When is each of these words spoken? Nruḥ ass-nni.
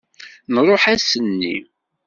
Nruḥ 0.53 0.83
ass-nni. 0.93 1.55